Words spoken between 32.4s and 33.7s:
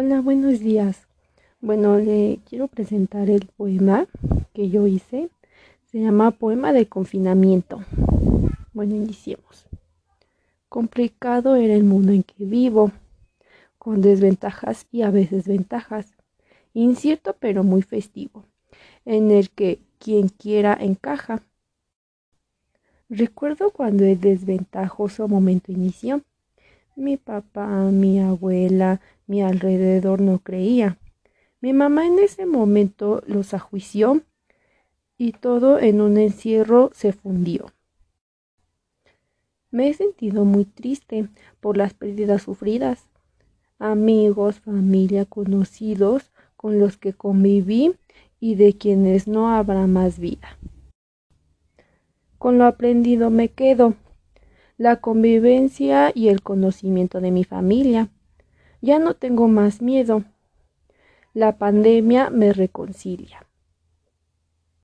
momento los